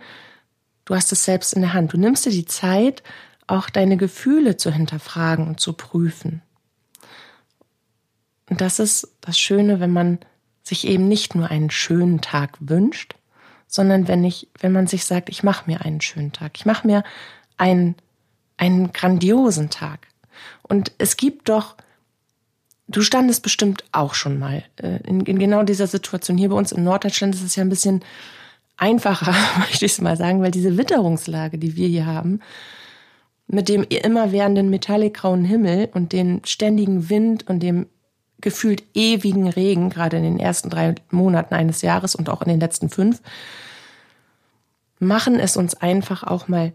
du 0.85 0.95
hast 0.95 1.11
es 1.11 1.25
selbst 1.25 1.53
in 1.53 1.61
der 1.61 1.73
Hand. 1.73 1.93
Du 1.93 1.97
nimmst 1.97 2.25
dir 2.25 2.31
die 2.31 2.45
Zeit, 2.45 3.01
auch 3.47 3.69
deine 3.69 3.97
Gefühle 3.97 4.55
zu 4.57 4.71
hinterfragen 4.71 5.47
und 5.47 5.59
zu 5.59 5.73
prüfen. 5.73 6.41
Und 8.49 8.61
das 8.61 8.79
ist 8.79 9.09
das 9.21 9.37
Schöne, 9.37 9.79
wenn 9.79 9.91
man 9.91 10.19
sich 10.63 10.87
eben 10.87 11.07
nicht 11.07 11.35
nur 11.35 11.49
einen 11.49 11.69
schönen 11.69 12.21
Tag 12.21 12.57
wünscht, 12.59 13.15
sondern 13.67 14.07
wenn 14.07 14.23
ich, 14.23 14.47
wenn 14.59 14.71
man 14.71 14.87
sich 14.87 15.05
sagt, 15.05 15.29
ich 15.29 15.43
mache 15.43 15.69
mir 15.69 15.81
einen 15.81 16.01
schönen 16.01 16.33
Tag, 16.33 16.51
ich 16.55 16.65
mache 16.65 16.85
mir 16.85 17.03
einen 17.57 17.95
einen 18.61 18.93
grandiosen 18.93 19.71
Tag. 19.71 20.07
Und 20.61 20.91
es 20.99 21.17
gibt 21.17 21.49
doch, 21.49 21.75
du 22.87 23.01
standest 23.01 23.41
bestimmt 23.41 23.83
auch 23.91 24.13
schon 24.13 24.37
mal 24.37 24.63
äh, 24.77 24.99
in, 25.07 25.21
in 25.21 25.39
genau 25.39 25.63
dieser 25.63 25.87
Situation. 25.87 26.37
Hier 26.37 26.49
bei 26.49 26.55
uns 26.55 26.71
in 26.71 26.83
Norddeutschland 26.83 27.33
ist 27.33 27.43
es 27.43 27.55
ja 27.55 27.63
ein 27.63 27.69
bisschen 27.69 28.03
einfacher, 28.77 29.33
möchte 29.57 29.85
ich 29.85 29.93
es 29.93 30.01
mal 30.01 30.15
sagen, 30.15 30.43
weil 30.43 30.51
diese 30.51 30.77
Witterungslage, 30.77 31.57
die 31.57 31.75
wir 31.75 31.87
hier 31.87 32.05
haben, 32.05 32.39
mit 33.47 33.67
dem 33.67 33.83
immerwährenden 33.83 34.69
metallikgrauen 34.69 35.43
Himmel 35.43 35.89
und 35.93 36.13
den 36.13 36.41
ständigen 36.45 37.09
Wind 37.09 37.49
und 37.49 37.61
dem 37.61 37.87
gefühlt 38.41 38.83
ewigen 38.93 39.49
Regen, 39.49 39.89
gerade 39.89 40.17
in 40.17 40.23
den 40.23 40.39
ersten 40.39 40.69
drei 40.69 40.95
Monaten 41.09 41.55
eines 41.55 41.81
Jahres 41.81 42.13
und 42.13 42.29
auch 42.29 42.43
in 42.43 42.49
den 42.49 42.59
letzten 42.59 42.89
fünf, 42.89 43.21
machen 44.99 45.39
es 45.39 45.57
uns 45.57 45.73
einfach 45.73 46.23
auch 46.23 46.47
mal 46.47 46.73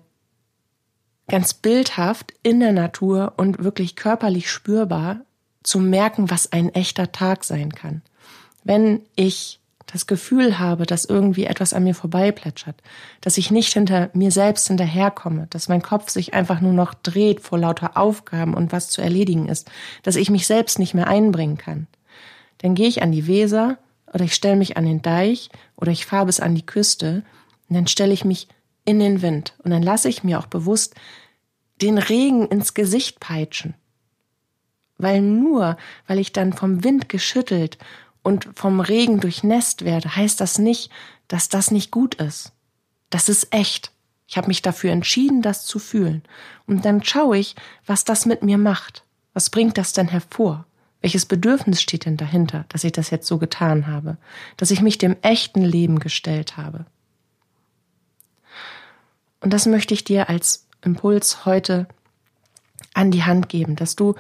ganz 1.28 1.54
bildhaft 1.54 2.32
in 2.42 2.60
der 2.60 2.72
Natur 2.72 3.34
und 3.36 3.62
wirklich 3.62 3.96
körperlich 3.96 4.50
spürbar 4.50 5.20
zu 5.62 5.80
merken, 5.80 6.30
was 6.30 6.52
ein 6.52 6.72
echter 6.74 7.10
Tag 7.12 7.44
sein 7.44 7.72
kann. 7.72 8.02
Wenn 8.62 9.00
ich 9.16 9.60
das 9.86 10.06
Gefühl 10.06 10.58
habe, 10.58 10.84
dass 10.84 11.04
irgendwie 11.04 11.44
etwas 11.44 11.72
an 11.72 11.84
mir 11.84 11.94
vorbeiplätschert, 11.94 12.76
dass 13.20 13.38
ich 13.38 13.50
nicht 13.50 13.72
hinter 13.72 14.10
mir 14.14 14.32
selbst 14.32 14.66
hinterherkomme, 14.66 15.46
dass 15.50 15.68
mein 15.68 15.82
Kopf 15.82 16.10
sich 16.10 16.34
einfach 16.34 16.60
nur 16.60 16.72
noch 16.72 16.94
dreht 16.94 17.40
vor 17.40 17.58
lauter 17.58 17.96
Aufgaben 17.96 18.54
und 18.54 18.72
was 18.72 18.88
zu 18.88 19.00
erledigen 19.00 19.48
ist, 19.48 19.70
dass 20.02 20.16
ich 20.16 20.28
mich 20.28 20.46
selbst 20.46 20.78
nicht 20.78 20.94
mehr 20.94 21.06
einbringen 21.06 21.56
kann, 21.56 21.86
dann 22.58 22.74
gehe 22.74 22.88
ich 22.88 23.02
an 23.02 23.12
die 23.12 23.26
Weser 23.26 23.78
oder 24.12 24.24
ich 24.24 24.34
stelle 24.34 24.56
mich 24.56 24.76
an 24.76 24.86
den 24.86 25.02
Deich 25.02 25.50
oder 25.76 25.92
ich 25.92 26.06
fahre 26.06 26.26
bis 26.26 26.40
an 26.40 26.54
die 26.54 26.66
Küste 26.66 27.22
und 27.68 27.76
dann 27.76 27.86
stelle 27.86 28.12
ich 28.12 28.24
mich 28.24 28.48
in 28.86 28.98
den 28.98 29.20
Wind. 29.20 29.54
Und 29.58 29.72
dann 29.72 29.82
lasse 29.82 30.08
ich 30.08 30.24
mir 30.24 30.38
auch 30.38 30.46
bewusst 30.46 30.94
den 31.82 31.98
Regen 31.98 32.48
ins 32.48 32.72
Gesicht 32.72 33.20
peitschen. 33.20 33.74
Weil 34.96 35.20
nur, 35.20 35.76
weil 36.06 36.18
ich 36.18 36.32
dann 36.32 36.54
vom 36.54 36.82
Wind 36.82 37.10
geschüttelt 37.10 37.76
und 38.22 38.48
vom 38.54 38.80
Regen 38.80 39.20
durchnässt 39.20 39.84
werde, 39.84 40.16
heißt 40.16 40.40
das 40.40 40.58
nicht, 40.58 40.90
dass 41.28 41.50
das 41.50 41.70
nicht 41.70 41.90
gut 41.90 42.14
ist. 42.14 42.52
Das 43.10 43.28
ist 43.28 43.52
echt. 43.52 43.92
Ich 44.26 44.36
habe 44.36 44.48
mich 44.48 44.62
dafür 44.62 44.90
entschieden, 44.90 45.42
das 45.42 45.66
zu 45.66 45.78
fühlen. 45.78 46.22
Und 46.66 46.84
dann 46.84 47.04
schaue 47.04 47.38
ich, 47.38 47.54
was 47.84 48.04
das 48.04 48.26
mit 48.26 48.42
mir 48.42 48.58
macht. 48.58 49.04
Was 49.34 49.50
bringt 49.50 49.76
das 49.76 49.92
denn 49.92 50.08
hervor? 50.08 50.64
Welches 51.02 51.26
Bedürfnis 51.26 51.82
steht 51.82 52.06
denn 52.06 52.16
dahinter, 52.16 52.64
dass 52.70 52.82
ich 52.82 52.92
das 52.92 53.10
jetzt 53.10 53.26
so 53.26 53.38
getan 53.38 53.86
habe? 53.86 54.16
Dass 54.56 54.70
ich 54.70 54.80
mich 54.80 54.98
dem 54.98 55.16
echten 55.22 55.62
Leben 55.62 55.98
gestellt 55.98 56.56
habe? 56.56 56.86
Und 59.40 59.52
das 59.52 59.66
möchte 59.66 59.94
ich 59.94 60.04
dir 60.04 60.28
als 60.28 60.66
Impuls 60.82 61.44
heute 61.44 61.86
an 62.94 63.10
die 63.10 63.24
Hand 63.24 63.48
geben, 63.48 63.76
dass 63.76 63.96
du 63.96 64.14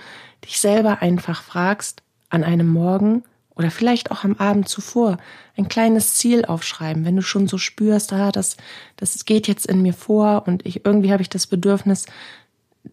dich 0.44 0.60
selber 0.60 1.00
einfach 1.02 1.42
fragst, 1.42 2.02
an 2.28 2.44
einem 2.44 2.68
Morgen 2.68 3.22
oder 3.54 3.70
vielleicht 3.70 4.10
auch 4.10 4.24
am 4.24 4.34
Abend 4.34 4.68
zuvor 4.68 5.16
ein 5.56 5.68
kleines 5.68 6.14
Ziel 6.14 6.44
aufschreiben, 6.44 7.04
wenn 7.04 7.16
du 7.16 7.22
schon 7.22 7.48
so 7.48 7.56
spürst, 7.56 8.12
ah, 8.12 8.30
das, 8.30 8.56
das 8.96 9.24
geht 9.24 9.48
jetzt 9.48 9.66
in 9.66 9.80
mir 9.80 9.94
vor 9.94 10.44
und 10.46 10.66
ich, 10.66 10.84
irgendwie 10.84 11.12
habe 11.12 11.22
ich 11.22 11.30
das 11.30 11.46
Bedürfnis, 11.46 12.06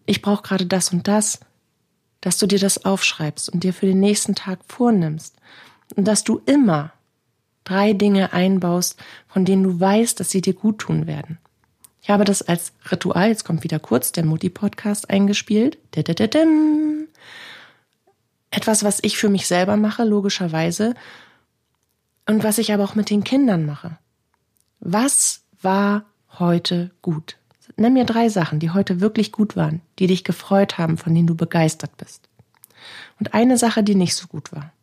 ich 0.06 0.22
brauche 0.22 0.42
gerade 0.42 0.66
das 0.66 0.92
und 0.92 1.06
das, 1.06 1.40
dass 2.20 2.38
du 2.38 2.46
dir 2.46 2.58
das 2.58 2.84
aufschreibst 2.84 3.50
und 3.50 3.64
dir 3.64 3.74
für 3.74 3.86
den 3.86 4.00
nächsten 4.00 4.34
Tag 4.34 4.60
vornimmst 4.66 5.36
und 5.96 6.08
dass 6.08 6.24
du 6.24 6.40
immer 6.46 6.92
drei 7.64 7.92
Dinge 7.92 8.32
einbaust, 8.32 8.98
von 9.26 9.44
denen 9.44 9.62
du 9.62 9.80
weißt, 9.80 10.18
dass 10.18 10.30
sie 10.30 10.40
dir 10.40 10.54
gut 10.54 10.78
tun 10.78 11.06
werden. 11.06 11.38
Ich 12.04 12.10
habe 12.10 12.26
das 12.26 12.42
als 12.42 12.74
Ritual, 12.90 13.28
jetzt 13.28 13.46
kommt 13.46 13.64
wieder 13.64 13.78
kurz 13.78 14.12
der 14.12 14.26
Mutti-Podcast 14.26 15.08
eingespielt. 15.08 15.78
Etwas, 18.50 18.84
was 18.84 18.98
ich 19.00 19.16
für 19.16 19.30
mich 19.30 19.46
selber 19.46 19.78
mache, 19.78 20.04
logischerweise. 20.04 20.96
Und 22.28 22.44
was 22.44 22.58
ich 22.58 22.74
aber 22.74 22.84
auch 22.84 22.94
mit 22.94 23.08
den 23.08 23.24
Kindern 23.24 23.64
mache. 23.64 23.96
Was 24.80 25.44
war 25.62 26.04
heute 26.38 26.90
gut? 27.00 27.38
Nenn 27.78 27.94
mir 27.94 28.04
drei 28.04 28.28
Sachen, 28.28 28.60
die 28.60 28.68
heute 28.68 29.00
wirklich 29.00 29.32
gut 29.32 29.56
waren, 29.56 29.80
die 29.98 30.06
dich 30.06 30.24
gefreut 30.24 30.76
haben, 30.76 30.98
von 30.98 31.14
denen 31.14 31.26
du 31.26 31.34
begeistert 31.34 31.96
bist. 31.96 32.28
Und 33.18 33.32
eine 33.32 33.56
Sache, 33.56 33.82
die 33.82 33.94
nicht 33.94 34.14
so 34.14 34.26
gut 34.26 34.52
war, 34.52 34.74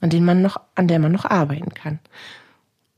an, 0.00 0.10
denen 0.10 0.24
man 0.24 0.42
noch, 0.42 0.60
an 0.76 0.86
der 0.86 1.00
man 1.00 1.10
noch 1.10 1.24
arbeiten 1.24 1.74
kann. 1.74 1.98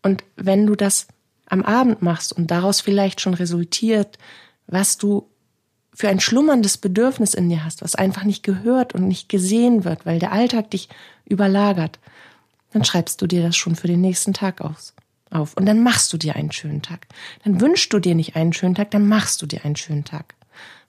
Und 0.02 0.22
wenn 0.36 0.66
du 0.66 0.74
das 0.74 1.08
am 1.48 1.62
Abend 1.62 2.02
machst 2.02 2.32
und 2.32 2.50
daraus 2.50 2.80
vielleicht 2.80 3.20
schon 3.20 3.34
resultiert, 3.34 4.18
was 4.66 4.98
du 4.98 5.28
für 5.94 6.08
ein 6.08 6.20
schlummerndes 6.20 6.78
Bedürfnis 6.78 7.34
in 7.34 7.48
dir 7.48 7.64
hast, 7.64 7.82
was 7.82 7.96
einfach 7.96 8.22
nicht 8.22 8.44
gehört 8.44 8.94
und 8.94 9.08
nicht 9.08 9.28
gesehen 9.28 9.84
wird, 9.84 10.06
weil 10.06 10.20
der 10.20 10.30
Alltag 10.30 10.70
dich 10.70 10.88
überlagert, 11.24 11.98
dann 12.72 12.84
schreibst 12.84 13.20
du 13.20 13.26
dir 13.26 13.42
das 13.42 13.56
schon 13.56 13.74
für 13.74 13.88
den 13.88 14.00
nächsten 14.00 14.32
Tag 14.32 14.60
aus, 14.60 14.94
auf. 15.30 15.56
Und 15.56 15.66
dann 15.66 15.82
machst 15.82 16.12
du 16.12 16.16
dir 16.16 16.36
einen 16.36 16.52
schönen 16.52 16.82
Tag. 16.82 17.08
Dann 17.44 17.60
wünschst 17.60 17.92
du 17.92 17.98
dir 17.98 18.14
nicht 18.14 18.36
einen 18.36 18.52
schönen 18.52 18.74
Tag, 18.74 18.92
dann 18.92 19.08
machst 19.08 19.42
du 19.42 19.46
dir 19.46 19.64
einen 19.64 19.76
schönen 19.76 20.04
Tag. 20.04 20.34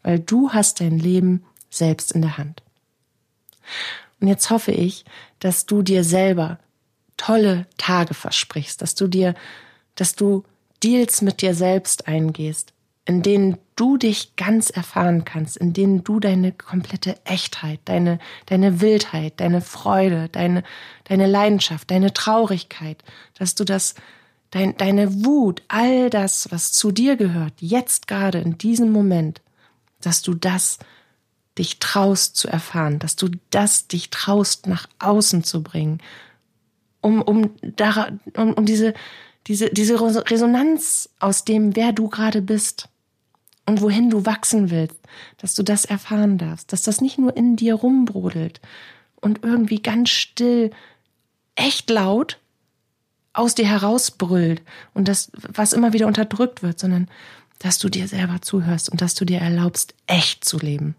Weil 0.03 0.19
du 0.19 0.51
hast 0.51 0.79
dein 0.79 0.99
Leben 0.99 1.43
selbst 1.69 2.11
in 2.11 2.21
der 2.21 2.37
Hand. 2.37 2.61
Und 4.19 4.27
jetzt 4.27 4.49
hoffe 4.49 4.71
ich, 4.71 5.05
dass 5.39 5.65
du 5.65 5.81
dir 5.81 6.03
selber 6.03 6.59
tolle 7.17 7.65
Tage 7.77 8.13
versprichst, 8.13 8.81
dass 8.81 8.95
du 8.95 9.07
dir, 9.07 9.33
dass 9.95 10.15
du 10.15 10.43
Deals 10.83 11.21
mit 11.21 11.41
dir 11.41 11.53
selbst 11.53 12.07
eingehst, 12.07 12.73
in 13.05 13.21
denen 13.21 13.57
du 13.75 13.97
dich 13.97 14.35
ganz 14.35 14.69
erfahren 14.69 15.25
kannst, 15.25 15.57
in 15.57 15.73
denen 15.73 16.03
du 16.03 16.19
deine 16.19 16.51
komplette 16.51 17.15
Echtheit, 17.25 17.79
deine, 17.85 18.19
deine 18.45 18.81
Wildheit, 18.81 19.39
deine 19.39 19.61
Freude, 19.61 20.29
deine, 20.29 20.63
deine 21.05 21.25
Leidenschaft, 21.25 21.89
deine 21.89 22.13
Traurigkeit, 22.13 23.03
dass 23.33 23.55
du 23.55 23.63
das, 23.63 23.95
dein, 24.51 24.77
deine 24.77 25.25
Wut, 25.25 25.63
all 25.69 26.09
das, 26.09 26.51
was 26.51 26.71
zu 26.71 26.91
dir 26.91 27.15
gehört, 27.15 27.53
jetzt 27.59 28.07
gerade 28.07 28.39
in 28.39 28.57
diesem 28.57 28.91
Moment, 28.91 29.41
dass 30.01 30.21
du 30.21 30.33
das 30.33 30.77
dich 31.57 31.79
traust 31.79 32.35
zu 32.35 32.47
erfahren, 32.47 32.99
dass 32.99 33.15
du 33.15 33.29
das 33.49 33.87
dich 33.87 34.11
traust 34.11 34.67
nach 34.67 34.87
außen 34.99 35.43
zu 35.43 35.63
bringen, 35.63 35.99
um, 37.01 37.21
um, 37.21 37.55
um, 38.35 38.53
um 38.53 38.65
diese, 38.65 38.93
diese, 39.49 39.71
diese 39.71 39.99
Resonanz 39.99 41.09
aus 41.19 41.43
dem, 41.43 41.75
wer 41.75 41.91
du 41.91 42.07
gerade 42.07 42.43
bist 42.43 42.87
und 43.65 43.81
wohin 43.81 44.11
du 44.11 44.25
wachsen 44.25 44.69
willst, 44.69 44.99
dass 45.37 45.55
du 45.55 45.63
das 45.63 45.85
erfahren 45.85 46.37
darfst, 46.37 46.71
dass 46.71 46.83
das 46.83 47.01
nicht 47.01 47.17
nur 47.17 47.35
in 47.35 47.55
dir 47.55 47.73
rumbrodelt 47.73 48.61
und 49.19 49.43
irgendwie 49.43 49.81
ganz 49.81 50.11
still, 50.11 50.69
echt 51.55 51.89
laut 51.89 52.39
aus 53.33 53.55
dir 53.55 53.65
herausbrüllt 53.65 54.61
und 54.93 55.07
das, 55.07 55.31
was 55.33 55.73
immer 55.73 55.93
wieder 55.93 56.05
unterdrückt 56.05 56.61
wird, 56.61 56.77
sondern 56.77 57.09
dass 57.57 57.79
du 57.79 57.89
dir 57.89 58.07
selber 58.07 58.43
zuhörst 58.43 58.89
und 58.89 59.01
dass 59.01 59.15
du 59.15 59.25
dir 59.25 59.39
erlaubst, 59.39 59.95
echt 60.05 60.45
zu 60.45 60.59
leben. 60.59 60.95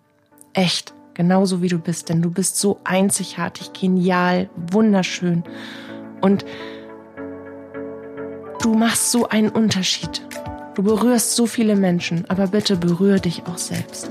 Echt, 0.54 0.92
genauso 1.14 1.62
wie 1.62 1.68
du 1.68 1.78
bist, 1.78 2.08
denn 2.08 2.20
du 2.20 2.30
bist 2.30 2.58
so 2.58 2.80
einzigartig, 2.82 3.72
genial, 3.72 4.50
wunderschön. 4.56 5.44
Und 6.20 6.44
du 8.62 8.74
machst 8.74 9.10
so 9.10 9.28
einen 9.28 9.48
Unterschied. 9.48 10.22
Du 10.74 10.82
berührst 10.82 11.34
so 11.34 11.46
viele 11.46 11.76
Menschen, 11.76 12.24
aber 12.28 12.48
bitte 12.48 12.76
berühre 12.76 13.20
dich 13.20 13.42
auch 13.46 13.58
selbst. 13.58 14.10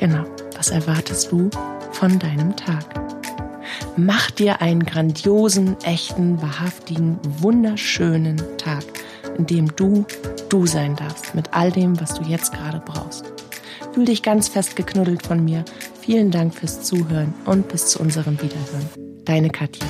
Genau, 0.00 0.24
was 0.56 0.70
erwartest 0.70 1.32
du 1.32 1.50
von 1.92 2.18
deinem 2.18 2.56
Tag? 2.56 2.84
Mach 3.96 4.30
dir 4.30 4.60
einen 4.60 4.84
grandiosen, 4.84 5.76
echten, 5.82 6.40
wahrhaftigen, 6.40 7.18
wunderschönen 7.40 8.40
Tag, 8.56 8.84
in 9.36 9.46
dem 9.46 9.74
du 9.74 10.06
du 10.48 10.66
sein 10.66 10.96
darfst 10.96 11.34
mit 11.34 11.52
all 11.52 11.70
dem, 11.70 12.00
was 12.00 12.14
du 12.14 12.22
jetzt 12.22 12.52
gerade 12.52 12.80
brauchst. 12.84 13.24
Fühl 13.92 14.04
dich 14.04 14.22
ganz 14.22 14.48
fest 14.48 14.76
geknuddelt 14.76 15.26
von 15.26 15.44
mir. 15.44 15.64
Vielen 16.00 16.30
Dank 16.30 16.54
fürs 16.54 16.82
Zuhören 16.82 17.34
und 17.44 17.68
bis 17.68 17.88
zu 17.88 18.00
unserem 18.00 18.40
Wiederhören. 18.40 18.88
Deine 19.24 19.50
Katja. 19.50 19.86